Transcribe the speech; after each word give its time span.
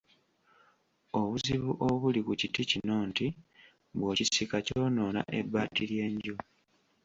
Obuzibu 1.19 1.71
obuli 1.87 2.19
ku 2.27 2.33
kiti 2.41 2.61
kino 2.69 2.95
nti 3.09 3.27
bw'okisika 3.97 4.57
kyonoona 4.67 5.21
ebbaati 5.39 5.83
ly'enju. 5.89 6.35